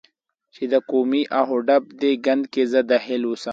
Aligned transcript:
چې 0.53 0.63
د 0.71 0.73
قومي 0.89 1.23
اخ 1.39 1.47
و 1.57 1.59
ډب 1.67 1.83
دې 2.01 2.11
ګند 2.25 2.43
کې 2.53 2.63
زه 2.71 2.79
دخیل 2.91 3.23
اوسم، 3.27 3.49